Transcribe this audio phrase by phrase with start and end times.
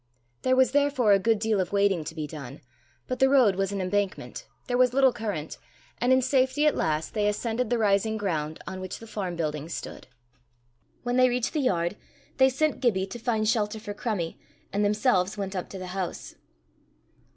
[0.41, 2.61] There was therefore a good deal of wading to be done;
[3.05, 5.59] but the road was an embankment, there was little current,
[5.99, 9.69] and in safety at last they ascended the rising ground on which the farm building
[9.69, 10.07] stood.
[11.03, 11.97] When they reached the yard,
[12.37, 14.39] they sent Gibbie to find shelter for Crummie,
[14.73, 16.33] and themselves went up to the house.